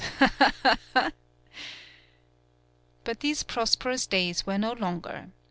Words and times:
ha! 0.17 0.51
ha!" 0.95 1.11
But 3.03 3.19
these 3.19 3.43
prosperous 3.43 4.07
days 4.07 4.47
were 4.47 4.57
no 4.57 4.71
longer. 4.73 5.29